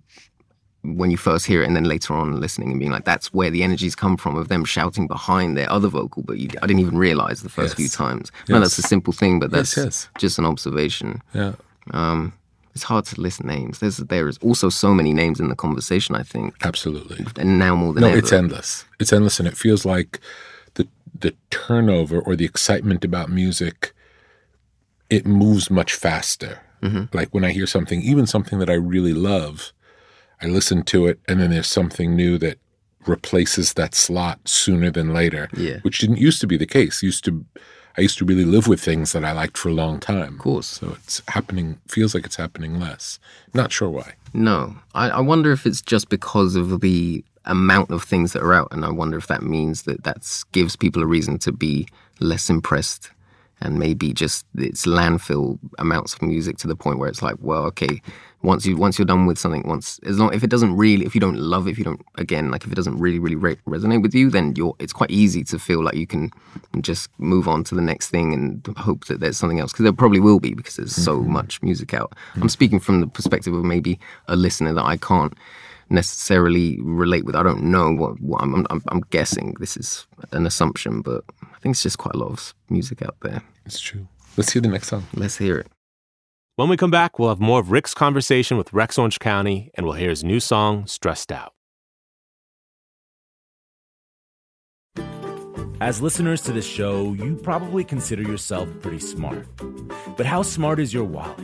[0.83, 3.49] when you first hear it and then later on listening and being like that's where
[3.49, 6.81] the energies come from of them shouting behind their other vocal but you, i didn't
[6.81, 7.95] even realize the first few Yes.
[7.95, 10.09] times no that's a simple thing but Yes, that's yes.
[10.17, 11.53] just an observation Yeah.
[11.91, 12.33] um,
[12.73, 16.15] it's hard to list names there's there is also so many names in the conversation
[16.15, 17.25] i think Absolutely.
[17.37, 18.11] and now more than ever.
[18.11, 18.85] No, ever it's endless.
[18.99, 20.19] It's endless and it feels like
[20.75, 23.93] the the turnover or the excitement about music
[25.09, 26.61] it moves much faster.
[26.81, 27.15] Mm-hmm.
[27.15, 29.71] Like when I hear something, even something that I really love,
[30.41, 32.57] I listen to it and then there's something new that
[33.05, 35.49] replaces that slot sooner than later.
[35.55, 35.77] Yeah.
[35.83, 37.03] Which didn't used to be the case.
[37.03, 37.45] Used to
[37.97, 40.33] I used to really live with things that I liked for a long time.
[40.33, 43.19] of course So it's happening feels like it's happening less.
[43.53, 44.13] Not sure why.
[44.33, 48.53] No, I, I wonder if it's just because of the amount of things that are
[48.53, 51.87] out, and I wonder if that means that that gives people a reason to be
[52.19, 53.11] less impressed,
[53.61, 57.63] and maybe just it's landfill amounts of music to the point where it's like, well,
[57.65, 58.01] okay,
[58.43, 61.15] once you once you're done with something, once as long if it doesn't really, if
[61.15, 63.57] you don't love it, if you don't again, like if it doesn't really really re-
[63.67, 66.29] resonate with you, then you're it's quite easy to feel like you can
[66.81, 69.93] just move on to the next thing and hope that there's something else because there
[69.93, 71.33] probably will be because there's so mm-hmm.
[71.33, 72.13] much music out.
[72.35, 72.47] I'm mm-hmm.
[72.49, 75.33] speaking from the perspective of maybe a listener that I can't
[75.89, 77.35] necessarily relate with.
[77.35, 78.81] I don't know what, what I'm, I'm.
[78.89, 82.53] I'm guessing this is an assumption, but I think it's just quite a lot of
[82.69, 83.41] music out there.
[83.65, 84.07] It's true.
[84.35, 85.05] Let's hear the next song.
[85.13, 85.67] Let's hear it.
[86.55, 89.87] When we come back, we'll have more of Rick's conversation with Rex Orange County, and
[89.87, 91.53] we'll hear his new song, Stressed Out.
[95.81, 99.47] As listeners to this show, you probably consider yourself pretty smart.
[100.15, 101.39] But how smart is your wallet?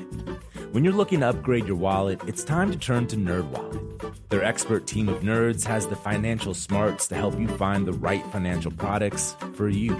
[0.74, 4.30] When you're looking to upgrade your wallet, it's time to turn to NerdWallet.
[4.30, 8.24] Their expert team of nerds has the financial smarts to help you find the right
[8.28, 10.00] financial products for you.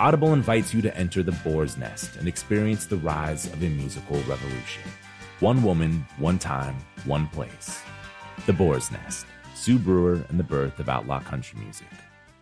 [0.00, 4.16] Audible invites you to enter the boar's nest and experience the rise of a musical
[4.22, 4.82] revolution.
[5.38, 7.80] One woman, one time, one place.
[8.46, 11.86] The Boar's Nest, Sue Brewer and the birth of outlaw country music.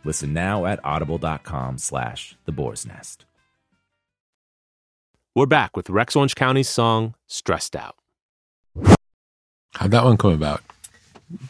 [0.03, 3.27] Listen now at audible.com slash the boar's nest.
[5.35, 7.97] We're back with Rex Orange County's song Stressed Out.
[9.75, 10.62] How'd that one come about?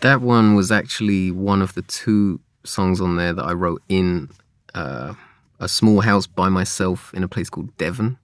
[0.00, 4.30] That one was actually one of the two songs on there that I wrote in
[4.74, 5.14] uh,
[5.62, 8.18] a small house by myself in a place called Devon,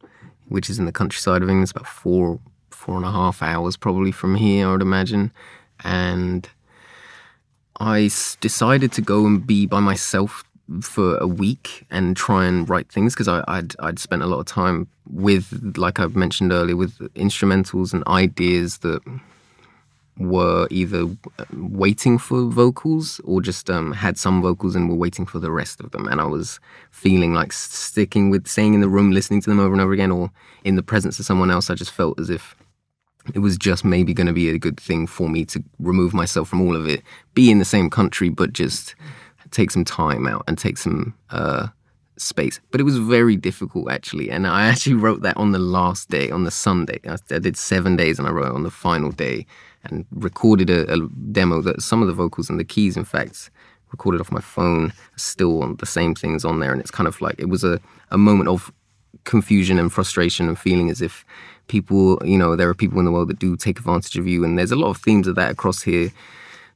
[0.49, 1.65] which is in the countryside of England.
[1.65, 5.33] It's about four, four and a half hours probably from here, I would imagine.
[5.85, 6.49] And
[7.81, 10.45] I s- decided to go and be by myself
[10.83, 14.47] for a week and try and write things because I'd, I'd spent a lot of
[14.47, 19.01] time with, like I mentioned earlier, with instrumentals and ideas that
[20.19, 21.07] were either
[21.53, 25.81] waiting for vocals or just um, had some vocals and were waiting for the rest
[25.81, 26.07] of them.
[26.09, 26.59] And I was
[26.91, 30.11] feeling like sticking with staying in the room, listening to them over and over again,
[30.11, 30.31] or
[30.65, 31.71] in the presence of someone else.
[31.71, 32.57] I just felt as if
[33.35, 36.49] it was just maybe going to be a good thing for me to remove myself
[36.49, 37.03] from all of it,
[37.35, 38.95] be in the same country, but just
[39.51, 41.69] take some time out and take some uh,
[42.17, 42.61] space.
[42.71, 46.31] But it was very difficult actually, and I actually wrote that on the last day,
[46.31, 47.01] on the Sunday.
[47.07, 49.47] I, I did seven days, and I wrote it on the final day
[49.85, 53.51] and recorded a, a demo that some of the vocals and the keys, in fact,
[53.91, 57.21] recorded off my phone, still on the same things on there, and it's kind of
[57.21, 58.73] like it was a, a moment of
[59.25, 61.25] confusion and frustration and feeling as if
[61.69, 64.45] people, you know, there are people in the world that do take advantage of you,
[64.45, 66.11] and there's a lot of themes of that across here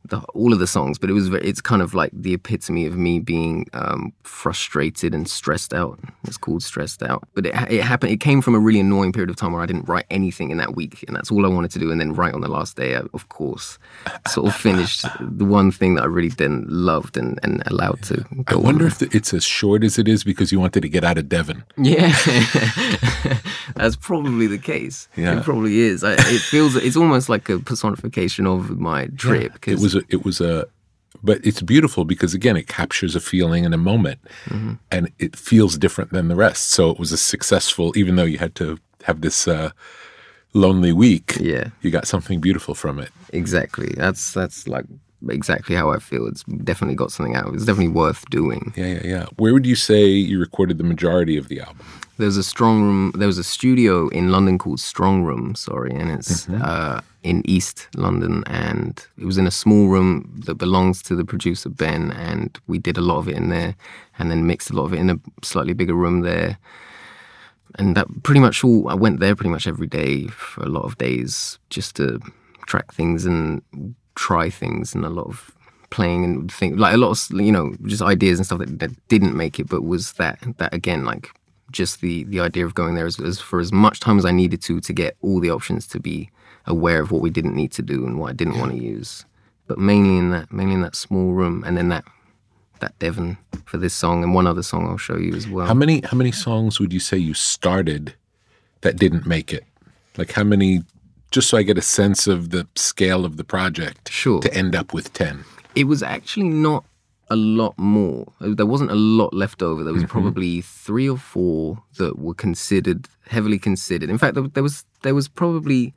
[0.09, 2.87] the, all of the songs, but it was very, it's kind of like the epitome
[2.87, 5.99] of me being um, frustrated and stressed out.
[6.25, 8.13] It's called stressed out, but it, it happened.
[8.13, 10.59] It came from a really annoying period of time where I didn't write anything in
[10.59, 11.91] that week, and that's all I wanted to do.
[11.93, 13.79] And then right on the last day, I, of course,
[14.29, 18.25] sort of finished the one thing that I really then loved and, and allowed to.
[18.49, 18.91] I wonder on.
[18.91, 21.63] if it's as short as it is because you wanted to get out of Devon.
[21.77, 22.13] Yeah,
[23.77, 25.09] that's probably the case.
[25.17, 25.39] Yeah.
[25.39, 26.05] It probably is.
[26.05, 26.77] I, it feels.
[26.77, 29.55] It's almost like a personification of my trip.
[29.55, 30.67] It 'cause- was a, it was a,
[31.23, 34.75] but it's beautiful because again, it captures a feeling and a moment, Mm-hmm.
[34.91, 36.71] and it feels different than the rest.
[36.71, 39.71] So it was a successful, even though you had to have this uh,
[40.55, 41.37] lonely week.
[41.41, 41.69] Yeah.
[41.83, 43.11] you got something beautiful from it.
[43.33, 43.93] Exactly.
[43.97, 44.85] That's that's like
[45.29, 46.27] exactly how I feel.
[46.27, 47.53] It's definitely got something out.
[47.55, 48.73] It's definitely worth doing.
[48.77, 49.27] Yeah, yeah, yeah.
[49.37, 51.85] Where would you say you recorded the majority of the album?
[52.19, 53.13] There's a strong room.
[53.17, 55.55] There was a studio in London called Strong Room.
[55.55, 56.63] Sorry, and it's Mm-hmm.
[56.63, 61.25] uh, in East London, and it was in a small room that belongs to the
[61.25, 63.75] producer Ben, and we did a lot of it in there,
[64.19, 66.59] and then mixed a lot of it in a slightly bigger room there.
[67.79, 68.89] And that pretty much all.
[68.89, 72.21] I went there pretty much every day for a lot of days just to
[72.67, 73.63] track things and
[74.15, 75.53] try things, and a lot of
[75.91, 79.09] playing and think like a lot of you know just ideas and stuff that, that
[79.09, 81.31] didn't make it, but was that that again like
[81.71, 84.31] just the the idea of going there as, as for as much time as I
[84.31, 86.31] needed to to get all the options to be
[86.67, 89.25] aware of what we didn't need to do and what I didn't want to use.
[89.67, 92.05] But mainly in that mainly in that small room and then that
[92.81, 95.67] that Devon for this song and one other song I'll show you as well.
[95.67, 98.15] How many how many songs would you say you started
[98.83, 99.65] that didn't make it?
[100.17, 100.83] Like how many
[101.33, 104.41] just so I get a sense of the scale of the project Sure.
[104.41, 105.45] to end up with 10.
[105.75, 106.85] It was actually not
[107.31, 108.31] a lot more.
[108.41, 109.83] There wasn't a lot left over.
[109.83, 110.13] There was mm-hmm.
[110.13, 114.11] probably three or four that were considered heavily considered.
[114.11, 115.95] In fact, there, there was there was probably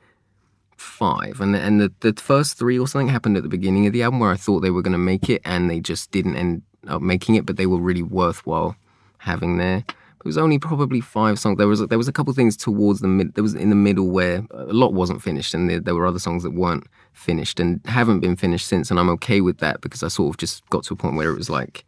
[0.78, 4.04] five, and and the, the first three or something happened at the beginning of the
[4.04, 6.62] album where I thought they were going to make it, and they just didn't end
[6.88, 7.46] up making it.
[7.46, 8.78] But they were really worthwhile
[9.18, 9.84] having there.
[10.26, 11.60] It was only probably five songs.
[11.60, 13.36] There was there was a couple things towards the mid.
[13.36, 16.18] There was in the middle where a lot wasn't finished, and there, there were other
[16.18, 18.90] songs that weren't finished and haven't been finished since.
[18.90, 21.30] And I'm okay with that because I sort of just got to a point where
[21.30, 21.86] it was like,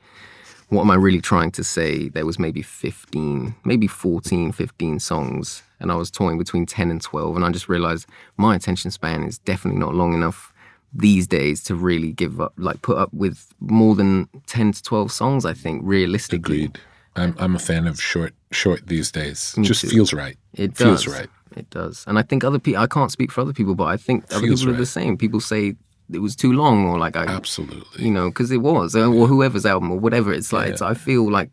[0.70, 2.10] what am I really trying to say?
[2.10, 7.02] There was maybe 15, maybe 14, 15 songs, and I was toying between 10 and
[7.02, 7.38] 12.
[7.38, 8.08] And I just realized
[8.38, 10.54] my attention span is definitely not long enough
[10.94, 15.12] these days to really give up, like put up with more than 10 to 12
[15.12, 16.66] songs, I think, realistically.
[16.66, 16.80] Agreed.
[17.18, 19.56] I'm I'm a fan of short short these days.
[19.58, 19.90] Me Just too.
[19.90, 20.38] feels right.
[20.54, 21.30] It feels right.
[21.56, 22.04] It does.
[22.08, 24.46] And I think other people, I can't speak for other people, but I think other
[24.46, 25.18] Feels people are the same.
[25.18, 25.76] People say
[26.14, 28.06] it was too long or like I, Absolutely.
[28.06, 30.32] you know, because it was, or whoever's album or whatever.
[30.32, 31.50] It's like, it's, I feel like,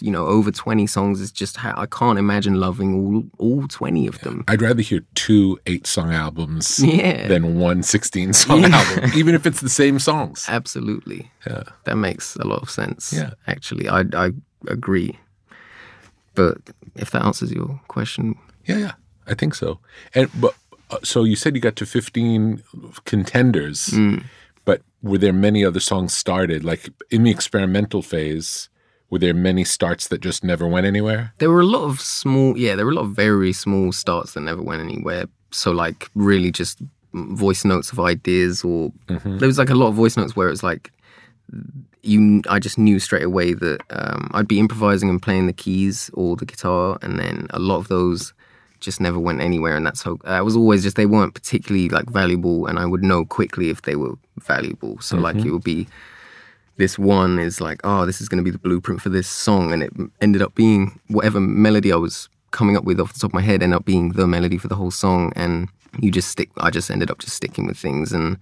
[0.00, 2.94] you know, over 20 songs is just how I can't imagine loving
[3.38, 4.42] all, all 20 of them.
[4.48, 7.28] I'd rather hear two eight song albums Yeah.
[7.28, 8.68] than one 16 song Yeah.
[8.76, 10.46] album, even if it's the same songs.
[10.48, 11.30] Absolutely.
[11.46, 11.62] Yeah.
[11.84, 13.12] That makes a lot of sense.
[13.12, 13.34] Yeah.
[13.46, 14.32] Actually, I, I
[14.68, 15.18] agree.
[16.34, 16.58] But
[16.96, 18.34] if that answers your question,
[18.66, 18.92] Yeah, yeah,
[19.26, 19.78] I think so.
[20.14, 20.54] And but
[20.90, 22.62] uh, so you said you got to 15
[23.04, 24.24] contenders, Mm.
[24.64, 26.64] but were there many other songs started?
[26.64, 28.68] Like in the experimental phase,
[29.10, 31.32] were there many starts that just never went anywhere?
[31.38, 34.32] There were a lot of small, yeah, there were a lot of very small starts
[34.32, 35.26] that never went anywhere.
[35.52, 36.78] So, like, really just
[37.12, 40.64] voice notes of ideas, or there was like a lot of voice notes where it's
[40.64, 40.90] like,
[42.02, 46.10] you, I just knew straight away that um, I'd be improvising and playing the keys
[46.14, 48.32] or the guitar, and then a lot of those
[48.80, 49.76] just never went anywhere.
[49.76, 53.02] And that's how I was always just, they weren't particularly like valuable, and I would
[53.02, 55.00] know quickly if they were valuable.
[55.00, 55.86] So, like, it would be,
[56.76, 59.72] this one is like, oh, this is going to be the blueprint for this song.
[59.72, 63.30] And it ended up being whatever melody I was coming up with off the top
[63.30, 65.32] of my head, ended up being the melody for the whole song.
[65.36, 65.68] And
[66.00, 68.12] you just stick, I just ended up just sticking with things.
[68.12, 68.38] And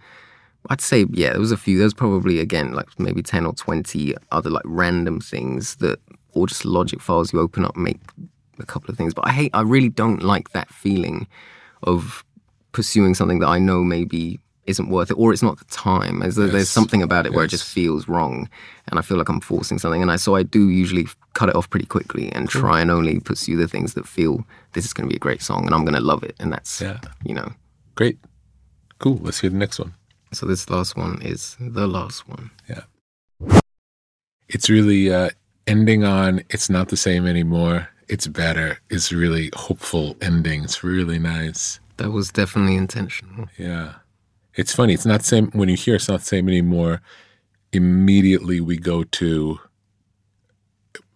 [0.70, 3.52] I'd say, yeah, there was a few, there was probably, again, like maybe 10 or
[3.52, 5.98] 20 other like random things that,
[6.32, 8.00] or just logic files you open up, make
[8.58, 9.12] a couple of things.
[9.14, 11.26] But I hate, I really don't like that feeling
[11.82, 12.24] of
[12.72, 16.20] pursuing something that I know maybe isn't worth it or it's not the time.
[16.20, 18.48] There's, there's something about it where it just feels wrong,
[18.88, 20.00] and I feel like I'm forcing something.
[20.00, 23.18] And I so I do usually cut it off pretty quickly and try and only
[23.18, 25.84] pursue the things that feel this is going to be a great song and I'm
[25.84, 26.36] going to love it.
[26.38, 27.00] And that's Yeah.
[27.24, 27.52] you know.
[27.96, 28.18] Great.
[28.98, 29.18] Cool.
[29.20, 29.94] Let's hear the next one.
[30.32, 32.50] So this last one is the last one.
[32.68, 32.84] Yeah.
[34.48, 35.30] It's really uh,
[35.66, 37.88] ending on it's not the same anymore.
[38.08, 38.78] It's better.
[38.90, 40.64] It's really hopeful ending.
[40.64, 41.80] It's really nice.
[41.98, 43.46] That was definitely intentional.
[43.58, 43.94] Yeah.
[44.54, 44.94] It's funny.
[44.94, 47.00] It's not the same when you hear it's not the same anymore.
[47.72, 49.60] Immediately we go to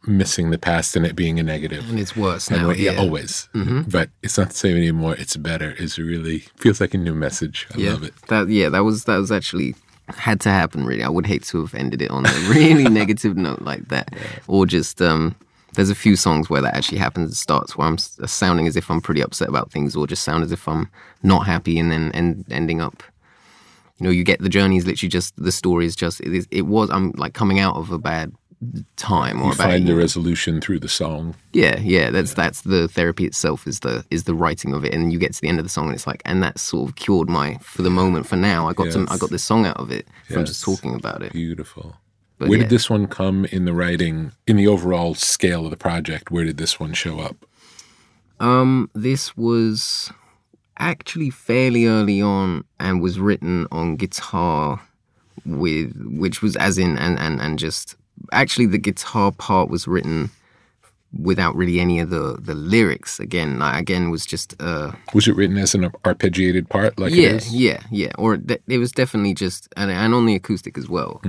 [0.07, 1.88] missing the past and it being a negative.
[1.90, 2.70] And it's worse now.
[2.70, 3.00] yeah, yeah.
[3.00, 3.48] always.
[3.54, 3.90] Mhm.
[3.90, 5.14] But it's not the same anymore.
[5.18, 5.74] It's better.
[5.78, 7.66] It's really feels like a new message.
[7.74, 8.14] I yeah, love it.
[8.28, 9.74] That yeah, that was that was actually
[10.09, 10.84] had to happen.
[10.86, 14.14] Really, I would hate to have ended it on a really negative note like that,
[14.46, 15.34] or just um.
[15.74, 17.30] There's a few songs where that actually happens.
[17.32, 20.42] It starts where I'm sounding as if I'm pretty upset about things, or just sound
[20.42, 20.88] as if I'm
[21.22, 23.02] not happy, and then end, ending up.
[23.98, 26.48] You know, you get the journey is literally just the story is just it, is,
[26.50, 26.88] it was.
[26.88, 28.32] I'm like coming out of a bad
[28.96, 31.34] time or You a bad find the resolution through the song.
[31.52, 35.12] yeah, yeah, that's that's the therapy itself is the is the writing of it, and
[35.12, 36.96] you get to the end of the song, and it's like, and that sort of
[36.96, 38.26] cured my for the moment.
[38.26, 40.94] For now, I got to I got this song out of it from just talking
[40.94, 41.32] about it.
[41.32, 41.96] Beautiful.
[42.38, 42.64] But where yeah.
[42.64, 46.30] did this one come in the writing, in the overall scale of the project?
[46.30, 47.36] Where did this one show up?
[48.40, 50.12] Um, this was
[50.78, 54.82] actually fairly early on, and was written on guitar
[55.44, 57.96] with which was as in and and and just
[58.33, 60.31] actually the guitar part was written
[61.23, 65.37] without really any of the the lyrics again like, again was just uh Was it
[65.37, 66.99] written as an arpeggiated part?
[66.99, 67.55] Like yeah it is?
[67.55, 71.23] yeah yeah or th- it was definitely just and, and on the acoustic as well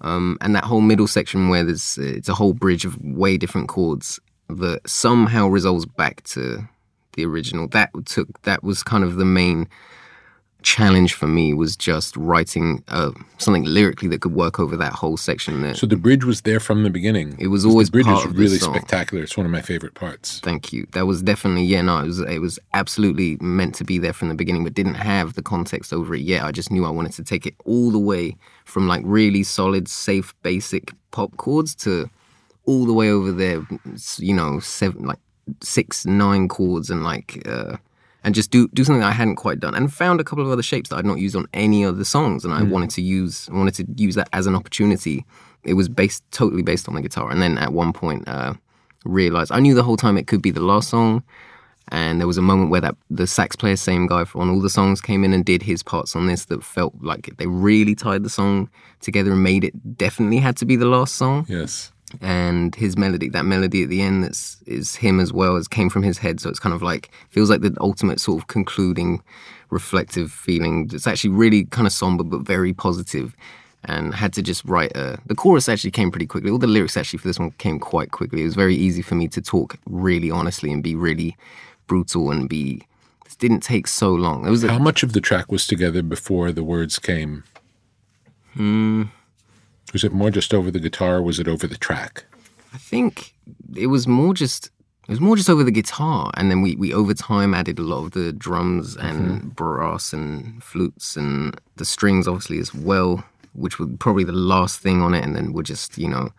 [0.00, 3.68] um and that whole middle section where there's it's a whole bridge of way different
[3.68, 4.18] chords
[4.48, 6.66] that somehow resolves back to
[7.12, 9.68] the original that took that was kind of the main
[10.62, 15.16] challenge for me was just writing uh, something lyrically that could work over that whole
[15.16, 17.36] section there So the bridge was there from the beginning.
[17.38, 19.22] It was always the bridge is really spectacular.
[19.22, 20.40] It's one of my favorite parts.
[20.40, 20.86] Thank you.
[20.92, 21.82] That was definitely yeah.
[21.82, 24.94] No, it was it was absolutely meant to be there from the beginning, but didn't
[24.94, 26.44] have the context over it yet.
[26.44, 29.88] I just knew I wanted to take it all the way from like really solid,
[29.88, 32.08] safe, basic pop chords to
[32.66, 33.66] all the way over there.
[34.18, 35.18] You know, seven like
[35.62, 37.76] six, nine chords and like uh,
[38.24, 40.62] and just do do something I hadn't quite done, and found a couple of other
[40.62, 43.48] shapes that I'd not used on any of the songs, and I wanted to use
[43.50, 45.24] I wanted to use that as an opportunity.
[45.62, 48.28] It was based totally based on the guitar, and then at one point.
[48.28, 48.54] Uh,
[49.04, 51.22] realized I knew the whole time it could be the last song.
[51.92, 54.70] And there was a moment where that the sax player, same guy on all the
[54.70, 58.22] songs, came in and did his parts on this that felt like they really tied
[58.22, 61.46] the song together and made it definitely had to be the last song.
[61.48, 61.90] Yes.
[62.20, 65.90] And his melody, that melody at the end, that's is him as well as came
[65.90, 66.40] from his head.
[66.40, 69.22] So it's kind of like feels like the ultimate sort of concluding,
[69.70, 70.90] reflective feeling.
[70.92, 73.34] It's actually really kind of somber but very positive
[73.84, 76.96] and had to just write a the chorus actually came pretty quickly all the lyrics
[76.96, 79.76] actually for this one came quite quickly it was very easy for me to talk
[79.86, 81.36] really honestly and be really
[81.86, 82.82] brutal and be
[83.24, 86.02] it didn't take so long it was a, How much of the track was together
[86.02, 87.44] before the words came?
[88.54, 89.04] Hmm.
[89.92, 92.24] Was it more just over the guitar or was it over the track?
[92.72, 93.34] I think
[93.74, 94.70] it was more just
[95.10, 97.82] it was more just over the guitar, and then we we over time added a
[97.82, 99.48] lot of the drums and mm-hmm.
[99.48, 103.24] brass and flutes and the strings obviously as well,
[103.54, 106.30] which were probably the last thing on it, and then were just you know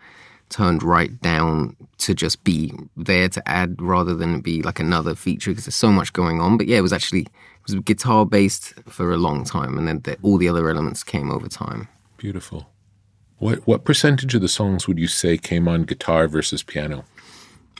[0.47, 5.51] turned right down to just be there to add rather than be like another feature
[5.51, 6.57] because there's so much going on.
[6.57, 9.99] But yeah, it was actually it was guitar based for a long time, and then
[10.03, 11.89] the, all the other elements came over time.
[12.15, 12.70] Beautiful.
[13.41, 17.05] What what percentage of the songs would you say came on guitar versus piano?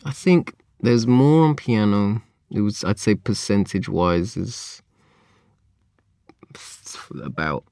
[0.03, 2.23] I think there's more on piano.
[2.49, 4.81] It was, I'd say, percentage wise, is
[7.23, 7.63] about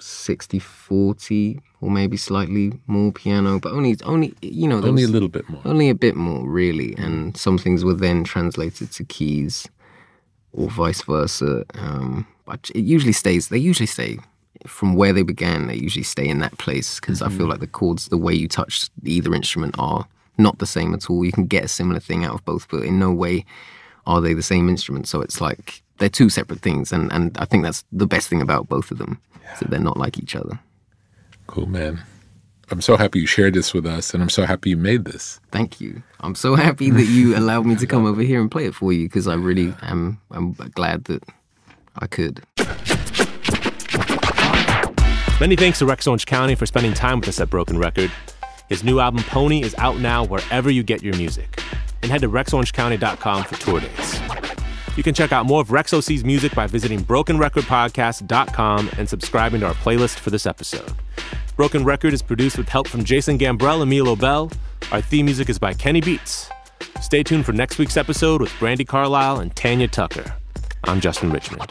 [0.00, 5.28] 60 40 or maybe slightly more piano, but only, only you know, Only a little
[5.28, 5.60] bit more.
[5.66, 6.94] only a bit more, really.
[6.96, 9.68] And some things were then translated to keys
[10.52, 11.64] or vice versa.
[11.74, 14.18] Um, but it usually stays, they usually stay
[14.66, 17.50] from where they began, they usually stay in that place because I feel mm-hmm.
[17.50, 20.06] like the chords, the way you touch either instrument are
[20.38, 21.24] not the same at all.
[21.24, 23.44] You can get a similar thing out of both, but in no way
[24.06, 25.08] are they the same instrument.
[25.08, 26.92] So it's like they're two separate things.
[26.92, 29.20] And, and I think that's the best thing about both of them.
[29.58, 30.58] So they're not like each other.
[31.46, 32.02] Cool, man.
[32.70, 35.38] I'm so happy you shared this with us, and I'm so happy you made this.
[35.52, 36.02] Thank you.
[36.20, 38.92] I'm so happy that you allowed me to come over here and play it for
[38.92, 41.22] you because I really am I'm glad that
[41.98, 42.42] I could.
[45.38, 48.10] Many thanks to Rex Orange County for spending time with us at Broken Record.
[48.70, 51.62] His new album Pony is out now wherever you get your music.
[52.02, 54.18] And head to rexorangecounty.com for tour dates.
[54.96, 59.66] You can check out more of Rex OC's music by visiting brokenrecordpodcast.com and subscribing to
[59.66, 60.90] our playlist for this episode.
[61.54, 64.50] Broken Record is produced with help from Jason Gambrell and Milo Bell.
[64.90, 66.48] Our theme music is by Kenny Beats.
[67.02, 70.34] Stay tuned for next week's episode with Brandi Carlile and Tanya Tucker.
[70.84, 71.70] I'm Justin Richmond.